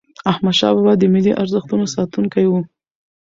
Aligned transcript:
احمدشاه 0.31 0.73
بابا 0.75 0.93
د 0.97 1.03
ملي 1.13 1.31
ارزښتونو 1.41 1.85
ساتونکی 1.95 2.45
و. 2.47 2.53